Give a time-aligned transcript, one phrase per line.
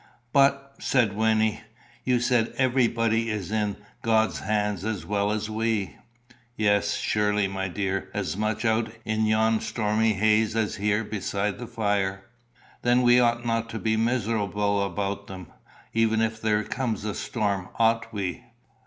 [0.33, 1.61] "But," said Wynnie,
[2.03, 5.95] "you say everybody is in God's hands as well as we."
[6.57, 11.67] "Yes, surely, my dear; as much out in yon stormy haze as here beside the
[11.67, 12.23] fire."
[12.81, 15.51] "Then we ought not to be miserable about them,
[15.93, 18.43] even if there comes a storm, ought we?"